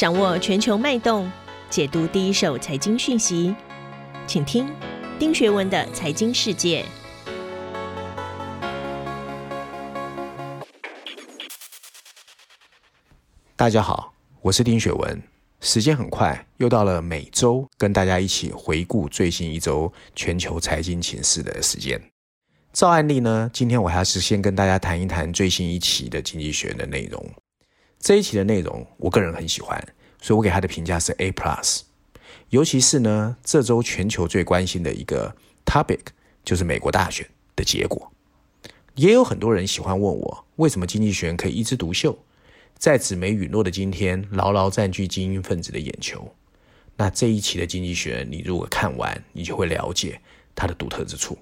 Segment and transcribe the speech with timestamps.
[0.00, 1.30] 掌握全球脉动，
[1.68, 3.54] 解读第一手财经讯息，
[4.26, 4.66] 请听
[5.18, 6.82] 丁学文的财经世界。
[13.54, 15.22] 大家好，我是丁学文。
[15.60, 22.00] 时间很快，又到了每周跟大家一起回顾最新一周全球财经情势的时间。
[22.72, 27.22] 照案例呢，今天我还是先跟大家谈一谈最新一期的《经济学》的内容。
[28.00, 29.78] 这一期的内容，我个人很喜欢，
[30.22, 31.82] 所以我给他的评价是 A plus。
[32.48, 36.00] 尤其是呢，这周全球最关心的一个 topic
[36.42, 38.10] 就是美国大选的结果。
[38.94, 42.18] 也有很多人喜欢问我，为什么《经济学人》可以一枝独秀？
[42.76, 46.34] 在纸媒陨落的今天，牢牢占据精英分子的眼球。
[46.96, 50.18] 那这一期的《经济学人》，你如果看完，你就会了解
[50.54, 51.36] 它的独特之处。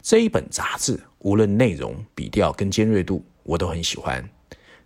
[0.00, 4.28] 这一本杂志，无论内容、笔调跟尖锐度，我都很喜欢。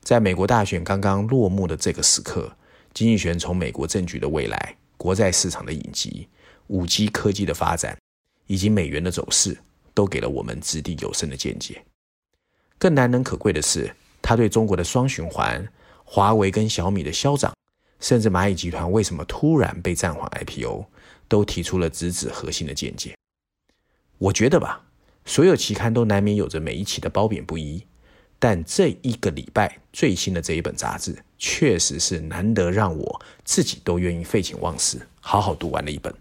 [0.07, 2.43] 在美国大选刚刚落幕的这个时刻，
[2.95, 6.29] 《经济学》从美国政局的未来、国债市场的隐疾、
[6.69, 7.99] 五 G 科技的发展，
[8.47, 9.59] 以及美元的走势，
[9.95, 11.83] 都给了我们掷地有声的见解。
[12.79, 13.93] 更难能可贵的是。
[14.23, 15.69] 他对中国的双循环、
[16.05, 17.53] 华为跟小米的消长，
[17.99, 20.87] 甚至蚂蚁集团为什么突然被暂缓 IPO，
[21.27, 23.17] 都提出了直指核心的见解。
[24.19, 24.85] 我觉得吧，
[25.25, 27.85] 所有期刊都难免有着每一期的褒贬不一，
[28.39, 36.15] 但这一个礼拜最新的这一本杂志，确实是难得让我自己都愿意废寝忘食，好好读完的一本。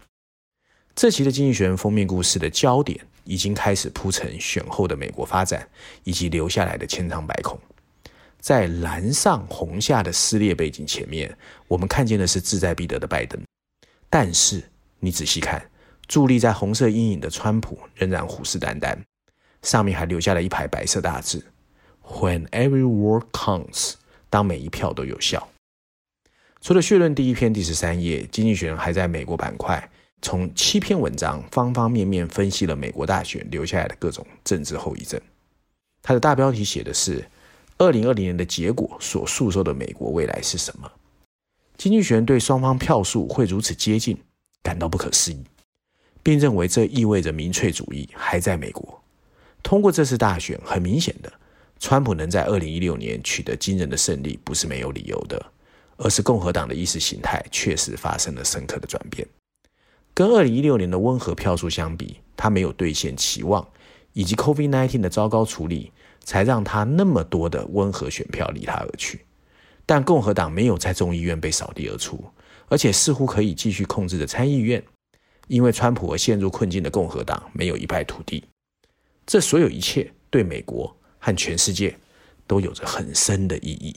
[0.94, 5.68] 这期的《经济学人》封面故事的焦点，已经开始铺陈选后的美国发展，
[6.04, 7.58] 以及留下来的千疮百孔。
[8.40, 11.36] 在蓝上红下的撕裂背景前面，
[11.68, 13.38] 我们看见的是志在必得的拜登。
[14.08, 14.62] 但是
[15.00, 15.68] 你仔细看，
[16.08, 18.96] 伫立在红色阴影的川普仍然虎视眈眈，
[19.62, 21.44] 上面还留下了一排白色大字
[22.06, 23.94] ：“When every word counts，
[24.30, 25.48] 当每一票都有效。”
[26.62, 29.90] 除了血论第一篇第十三页，《经济学人》还在美国板块
[30.22, 35.20] 从七篇文章方方面面分析了美国大选留下来的各种政治后遗症。
[36.02, 37.28] 它的大标题写的是。
[37.78, 40.90] 二零二零年的结果所诉说的美国未来是什么？
[41.76, 44.16] 经济学人对双方票数会如此接近
[44.62, 45.44] 感到不可思议，
[46.22, 49.02] 并认为这意味着民粹主义还在美国。
[49.62, 51.30] 通过这次大选，很明显的，
[51.78, 55.44] 川普能在二零一六年取得惊人的胜利，不是没有理由的，
[55.96, 59.26] 而是共和党的意识形态确实发生了深刻的转变。
[60.14, 63.66] 跟二零一六年的温和票数相比，他没有兑现期望，
[64.12, 65.92] 以及 COVID-19 的糟糕处理。
[66.26, 69.24] 才让他那么多的温和选票离他而去，
[69.86, 72.20] 但共和党没有在众议院被扫地而出，
[72.66, 74.82] 而且似乎可以继续控制着参议院，
[75.46, 78.42] 因为川普而陷入困境的共和党没有一败涂地。
[79.24, 80.92] 这所有一切对美国
[81.26, 81.98] 和全世界
[82.46, 83.96] 都有着很深的意义。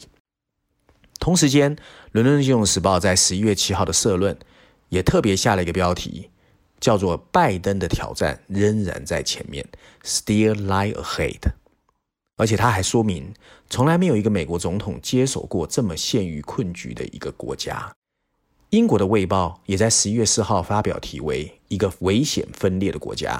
[1.19, 1.75] 同时间，
[2.11, 4.35] 《伦敦金融时报》在十一月七号的社论
[4.89, 6.31] 也特别下了一个标题，
[6.79, 9.63] 叫做“拜登的挑战仍然在前面
[10.03, 11.51] ”，Still lie ahead。
[12.37, 13.31] 而且他还说明，
[13.69, 17.93] 从来没有一个美国总统接手过这么陷于困局的一个国家。
[18.71, 23.37] 英国的《卫报》也在十一月四号发表题为《一个危险分裂的国家》。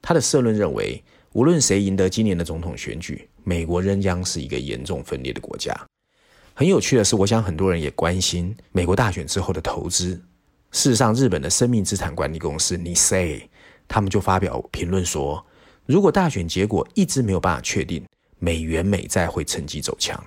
[0.00, 1.02] 他的社论认为，
[1.34, 5.74] 无论谁赢得今年的总统选举，美国仍将是一个严重分裂的国家。
[6.54, 10.14] 很有趣的是，我想很多人也关心美国大选之后的投资。
[10.70, 13.48] 事实上，日本的生命资产管理公司 Nissay
[13.88, 15.44] 他们就发表评论说，
[15.86, 18.04] 如果大选结果一直没有办法确定，
[18.38, 20.24] 美元美债会趁机走强，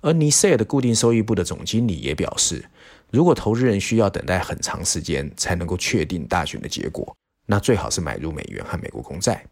[0.00, 2.64] 而尼塞尔的固定收益部的总经理也表示，
[3.12, 7.16] 如果投资人需要等待很长时间才能够确定大选的结果，
[7.46, 9.44] 那最好是买入美元和美国公债。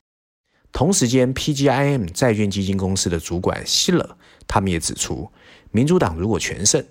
[0.72, 4.16] 同时间，PGIM 债券基金公司的主管希勒
[4.47, 5.31] 他们也指出，
[5.72, 6.84] 民主党如果全胜，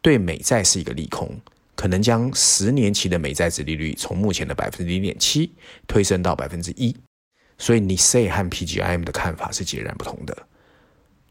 [0.00, 1.38] 对美债是一个利空，
[1.76, 5.52] 可能将十年期的美债殖利率从目前的百分之零点七
[5.86, 6.96] 推升到百分之一。
[7.58, 10.46] 所以，你 say 和 PGIM 的看法是截然不同的。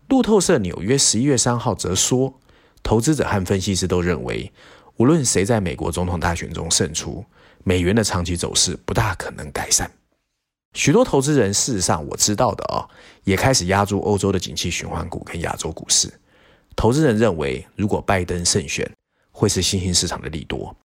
[0.10, 2.40] 路透社纽约十一月三号则说，
[2.84, 4.52] 投资者和分析师都认为，
[4.98, 7.26] 无论谁在美国总统大选中胜出，
[7.64, 9.90] 美元的长期走势不大可能改善。
[10.78, 12.88] 许多投资人，事实上我知道的哦，
[13.24, 16.08] 也开始压住欧洲的景气循环股跟亚洲股市。
[16.76, 18.88] 投资人认为，如果拜登胜选，
[19.32, 20.78] 会是新兴市场的利多。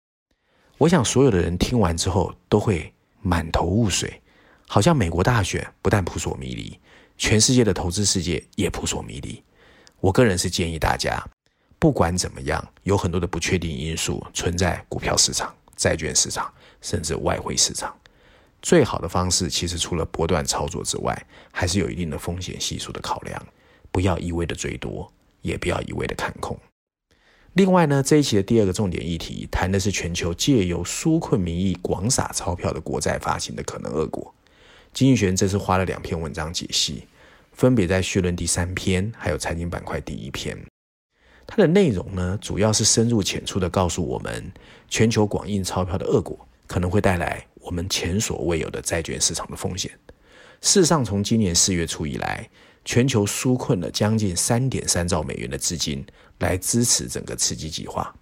[0.77, 4.21] 我想，所有的人听完之后都会满头雾水。
[4.65, 6.79] 好像美国大选不但扑朔迷离，
[7.17, 9.43] 全世界的投资世界也扑朔迷离。
[9.99, 11.21] 我个人是建议大家，
[11.77, 16.49] 不管怎么样，有很多的不确定因素存在股票市场、债券市场，
[16.79, 17.93] 甚至外汇市场。
[18.61, 23.47] 最好的方式其实除了波段操作之外，还是有一定的风险系数的考量，
[23.91, 25.11] 不要一味的追多，
[25.41, 26.57] 也不要一味的看空。
[27.53, 34.33] 另外呢，这一期的第二个重点议题谈的是全球借由纾困名义广撒钞票的国债发行的可能恶果。
[34.93, 37.07] 经济学人这次花了两篇文章解析，
[37.51, 40.57] 分别在序论第三篇，还有财经板块第一篇。
[41.45, 44.51] 它的内容呢，主要是深入浅出的告诉我们，
[44.87, 49.91] 全球广印钞票的恶果可能会带来我们前所未有的债券市场的风险。
[50.61, 52.49] 事实上，从今年四月初以来，
[52.85, 56.05] 全球纾困了将近三点三兆美元的资金
[56.39, 58.13] 来支持整个刺激计划，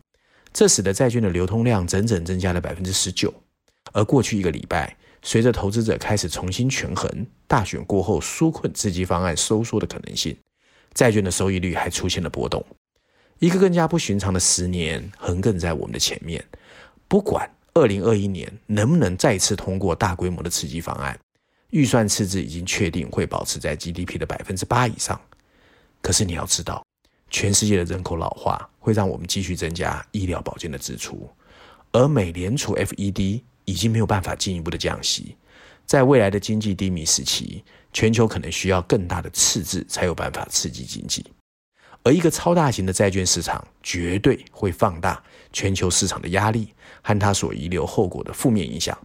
[0.53, 3.33] 这使得债券的流通量整整增加了百分之十九。
[3.91, 10.37] 而过去一个礼拜，随着投资者开始重新权衡大选过后纾困刺激方案收缩的可能性，
[10.93, 12.65] 债券的收益率还出现了波动。
[13.39, 16.43] 一个更加不寻常的十年横亘在我们的前面，
[17.07, 21.17] 不管二零二一年能不能再次通过大规模的刺激方案。
[21.71, 25.21] 预算赤字已经确定会保持在 GDP 的百分之八以上，
[26.01, 26.83] 可是你要知道，
[27.29, 31.29] 全世界的人口老化会让我们继续增加医疗保健的支出，
[31.91, 35.37] 而美联储 FED 已经没有办法进一步的降息，
[35.85, 37.63] 在未来的经济低迷时期，
[37.93, 41.23] 全球可能需要更大的赤字才有办法刺激经济，
[42.09, 45.23] 而一个超大型的债券市场绝对会放大
[45.53, 46.73] 全球市场的压力
[47.03, 48.97] 和它所遗留后果的负面影响。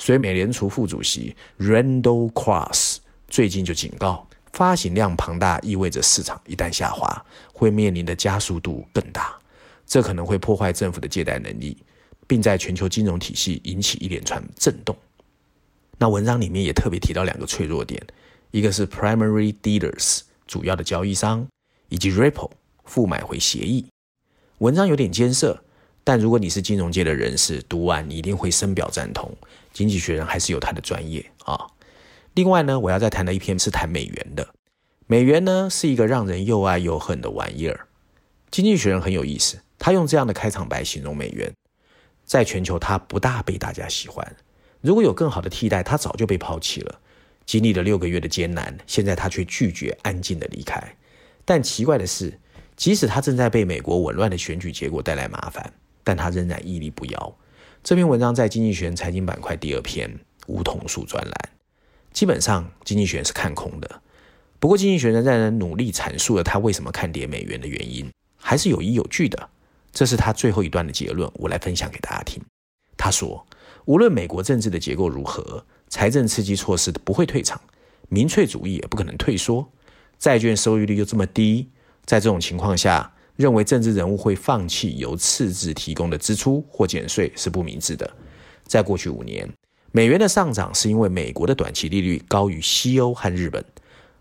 [0.00, 9.36] 所以，美联储副主席 Randall Cross 最近就警告，发行量庞大意味着市场一旦下滑，会面临的加速度更大，
[9.84, 11.76] 这可能会破坏政府的借贷能力，
[12.28, 14.96] 并在全球金融体系引起一连串震动。
[15.98, 18.00] 那文章里面也特别提到两个脆弱点，
[18.52, 21.44] 一个是 Primary Dealers 主要的交易商，
[21.88, 22.50] 以及 Ripple
[22.84, 23.86] 负买回协议。
[24.58, 25.62] 文章有点艰涩。
[26.04, 29.30] 但如果你是金融界的人士，读完你一定会深表赞同。
[29.74, 31.66] 经济学人还是有他的专业啊。
[32.32, 34.48] 另外呢，我要再谈的一篇是谈美元的。
[35.06, 37.88] 美元呢是一个让人又爱又恨的玩意儿。
[38.50, 41.52] 经济学人很有意思，他用这样的开场白形容美元：
[42.24, 44.36] 在全球，它不大被大家喜欢。
[44.80, 46.98] 如果有更好的替代，它早就被抛弃了。
[47.44, 50.82] 经历了六个月的艰难，现在他却拒绝安静的离开。
[51.48, 52.38] 但奇怪的是，
[52.76, 55.72] 即使他正在被美国紊乱的选举结果带来麻烦。
[56.04, 57.36] 但他仍然屹立不摇。
[57.82, 60.10] 这篇文章在《经济学人》财经板块第二篇
[60.46, 61.50] 梧桐树专栏，
[62.12, 64.02] 基本上《经济学人》是看空的。
[64.58, 69.48] 不过，《经济学人》在努力阐述了他为什么看跌美元的原因，还是有依有据的。
[69.90, 72.42] 这是他最后一段的结论，我来分享给大家听。
[72.96, 73.46] 他说
[73.86, 77.58] ：“无论美国政治的结构如何，财政刺激措施不会退场，
[78.08, 79.66] 民粹主义也不可能退缩。
[80.18, 81.68] 债券收益率又这么低，
[82.04, 88.12] 在这种情况下。”认为政治人物会放弃由赤字提供的支出或减税是不明智的。
[88.64, 89.48] 在过去五年，
[89.92, 93.64] 美元的上涨是因为美国的短期利率高于西欧和日本。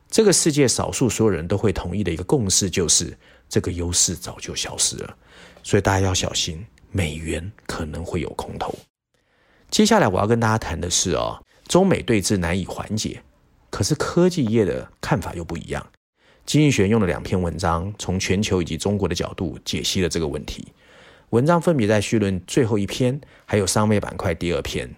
[0.07, 3.17] 这个世界少数所有人都会同意的一个共识就是，
[3.49, 5.17] 这个优势早就消失了。
[5.63, 8.71] 所以大家要小心，美元可能会有空头。
[9.71, 13.19] 接下来我要跟大家谈的是哦，中美对峙难以缓解，
[13.69, 15.85] 可是科技业的看法又不一样。
[16.45, 20.67] 经济学用了两篇文章，从全球以及中国的角度解析了这个问题。
[21.31, 24.89] 文章分别在序论最后一篇，还有商业板块第二篇。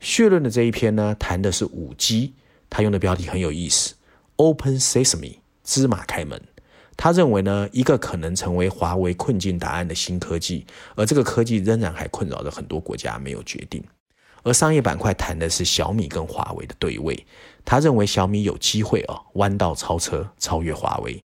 [0.00, 2.34] 序论的这一篇呢，谈的是五 G，
[2.68, 3.94] 他用的标题很有意思
[4.36, 6.42] ：“Open Sesame，芝麻开门。”
[6.96, 10.66] 他认为呢，一个可能成为华为困境答案的新科技，
[10.96, 13.80] 而这个科技仍然还困扰着很多国家没有决定。
[14.42, 17.26] 而商业板块谈的是小米跟华为的对位，
[17.64, 21.20] 他认为小米有机会哦弯道超车，超越华为。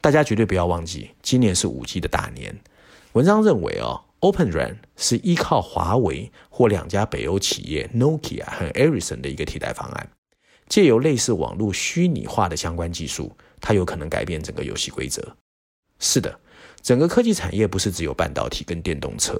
[0.00, 2.56] 大家绝对不要忘记，今年是五 G 的大年。
[3.12, 10.08] 文章认为哦，Open RAN 是依靠华为或两家北欧企业 Nokia 和 Ericsson 的一个替代方案，
[10.68, 15.36] 借由类似网络虚拟化的相关技术，它有可能改变整个游戏规则。
[15.98, 16.38] 是的，
[16.80, 19.36] 整个科技产业不是只有半导体跟电动车，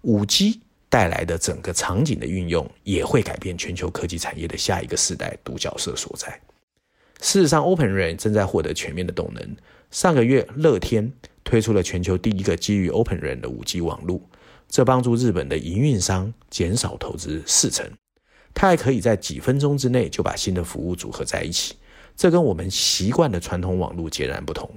[0.00, 0.60] 五 G。
[0.90, 6.28] 带来的整个场景的运用，也会改变全球科技产业的下一个世代独角色所在。
[7.20, 9.56] 事实上，Open RAN 正在获得全面的动能。
[9.92, 11.12] 上个月，乐天
[11.44, 14.20] 推出了全球第一个基于 Open RAN 的五 G 网络，
[14.68, 17.88] 这帮助日本的营运商减少投资四成。
[18.52, 21.76] 它还可以在几分钟之内就把新的服务组合在一起，
[22.16, 24.68] 这跟我们习惯的传统网络截然不同。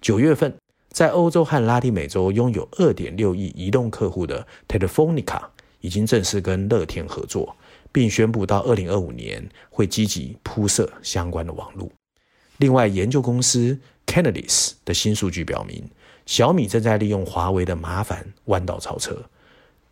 [0.00, 0.54] 九月份。
[0.94, 5.42] 在欧洲和拉丁美洲拥有二点六亿移动客户的 Telefonica
[5.80, 7.56] 已经正式跟乐天合作，
[7.90, 11.90] 并宣布到二零二五年会积极铺设相关的网络。
[12.58, 15.82] 另外，研究公司 Canalys 的新数据表明，
[16.26, 19.20] 小米正在利用华为的麻烦弯道超车。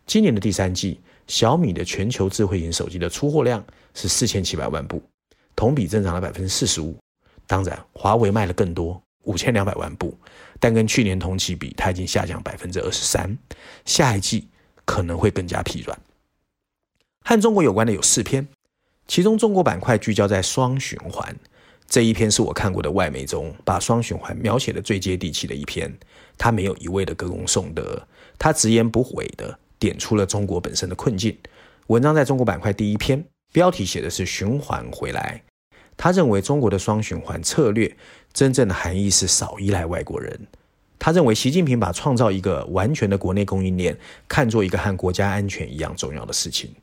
[0.07, 3.61] 今年的第三季，小米的全球智慧型手机的出货量
[3.93, 5.03] 是四千七百万部，
[5.53, 6.95] 同比增长了百分之四十五。
[7.45, 9.02] 当然，华为卖了更多。
[9.23, 10.17] 五千两百万部，
[10.59, 13.37] 但跟去年同期比，它已经下降百分之二十三。
[13.85, 14.47] 下一季
[14.85, 15.97] 可能会更加疲软。
[17.25, 18.47] 和中国有关的有四篇，
[19.07, 21.35] 其中中国板块聚焦在双循环
[21.87, 25.93] 这一篇，是我看过的外媒中把双循环描写的最接地气的一篇。
[26.37, 28.07] 他没有一味的歌功颂德，
[28.39, 31.37] 他直言不讳的点出了中国本身的困境。
[31.87, 35.43] 文章在中国板块第一篇，标题写的是“循环回来”。
[35.97, 37.95] 他认为中国的双循环策略
[38.33, 40.47] 真正的含义是少依赖外国人。
[40.99, 43.97] 他认为习近平把创造一个完全的国内供应链
[44.27, 46.73] 看作一个和国家安全一样重要的事情。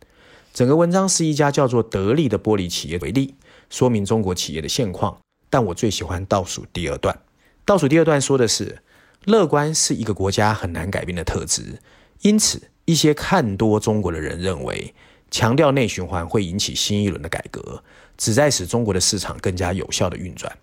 [0.53, 3.35] 整个文章是一家叫做得力的玻璃企业为例，
[3.71, 5.17] 说明中国企业的现况。
[5.49, 7.19] 但我最喜欢倒数第二段。
[7.65, 8.79] 倒数第二段说的是，
[9.25, 11.79] 乐观是一个国家很难改变的特质。
[12.21, 14.93] 因此，一些看多中国的人认为，
[15.31, 17.83] 强调内循环会引起新一轮的改革。
[18.17, 20.55] 旨在使中国的市场更加有效的运转。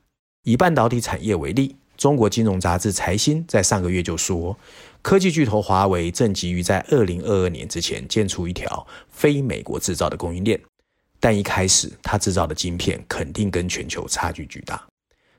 [0.43, 4.55] 以半导体产业为例，中国金融杂志财新在上个月就说，
[5.01, 10.62] 科技巨头华为正急于在二零二二年之前建出一条非美国制造的供应链。
[11.19, 14.86] 但一开始，它制造的晶片肯定跟全球差距巨大。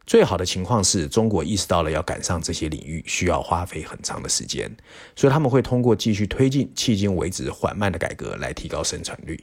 [0.08, 4.74] 最好的情况是中国意识到了要赶上这些领域需要花费很长的时间，
[5.14, 9.38] 所以他们会通过继续推进迄今为止缓慢的改革来提高生产率。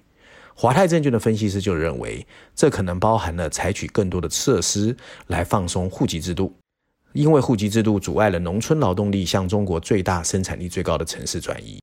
[0.56, 6.52] 华泰证券的分析师就认为，这可能包含了采取更多的设施来放松户籍制度，
[7.14, 11.80] 因为户籍制度阻碍了农村劳动力向中国最大生产力最高的城市转移。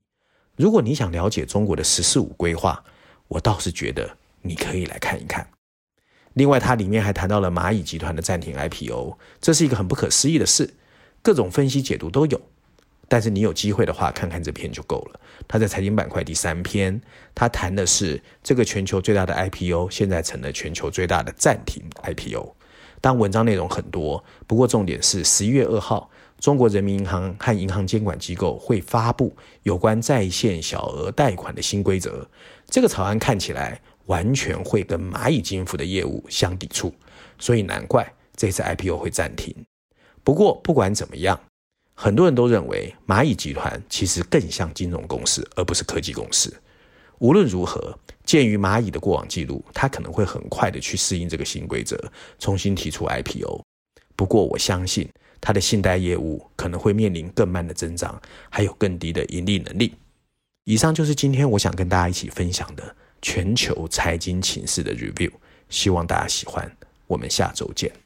[0.57, 2.83] 如果你想了解中国的“十四五”规划，
[3.29, 4.11] 我倒是觉得
[4.41, 5.47] 你可以来看一看。
[6.35, 10.75] 另外，它里面还谈到了蚂蚁集团的暂停 IPO，这是一个很不可思议的事，
[11.23, 12.41] 各种分析解读都有。
[13.09, 15.21] 但是你有机会的话，看看这篇就够了。
[15.47, 16.99] 他在财经板块第三篇，
[17.35, 22.57] 他谈的是这个全球最大的 IPO 现在成了全球最大的暂停 IPO。
[23.03, 26.09] 当文章内容很多，不过重点是十一月二号，
[26.39, 32.27] 中国人民银行和银行监管机构会发布有关在线小额贷款的新规则。
[32.67, 36.95] 这个草案看起来完全会跟蚂蚁金服的业务相抵触，
[37.39, 39.55] 所以难怪这次 IPO 会暂停。
[40.25, 41.41] 不过不管怎么样。
[41.95, 46.53] 很多人都认为蚂蚁集团其实更像金融公司，而不是科技公司。
[47.19, 51.97] 无论如何，鉴于蚂蚁的过往记录，它可能会很快的去适应这个新规则，
[52.39, 53.63] 重新提出 IPO。
[54.17, 55.09] 不过，我相信
[55.41, 59.95] 它的信贷业务可能会面临更慢的增长，还有更低的盈利能力。
[60.65, 65.31] 以上就是今天我想跟大家一起分享的全球财经情势的 review，
[65.69, 66.71] 希望大家喜欢。
[67.07, 68.02] 我们下周见。